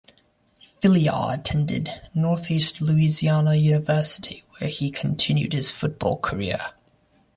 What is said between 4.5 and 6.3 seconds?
where he continued his football